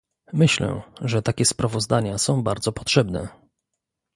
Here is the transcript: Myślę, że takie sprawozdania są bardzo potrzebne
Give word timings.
Myślę, 0.33 0.81
że 1.01 1.21
takie 1.21 1.45
sprawozdania 1.45 2.17
są 2.17 2.43
bardzo 2.43 2.71
potrzebne 2.71 3.27